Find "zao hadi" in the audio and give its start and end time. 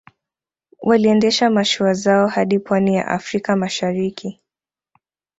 1.93-2.59